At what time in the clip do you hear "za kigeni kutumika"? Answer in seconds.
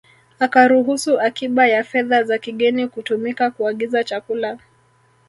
2.23-3.51